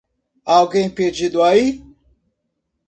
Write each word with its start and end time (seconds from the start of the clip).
Há 0.43 0.55
alguém 0.55 0.89
perdido 0.89 1.43
aí? 1.43 1.83